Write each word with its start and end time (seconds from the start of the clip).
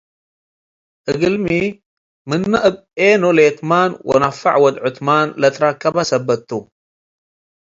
እግል 1.11 1.35
ሚ፡ 1.43 1.47
ምነ 2.29 2.53
እብ 2.67 2.75
ኤኖ 3.07 3.23
ሊትማን 3.37 3.91
ወነፈዕ 4.09 4.55
ወድ-ዕትማን 4.63 5.27
ለትረከበ 5.41 5.95
ሰበት 6.09 6.41
ቱ። 6.47 6.49